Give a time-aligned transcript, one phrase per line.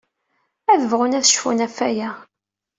[0.71, 2.09] Ad bɣun ad cfun ɣef waya.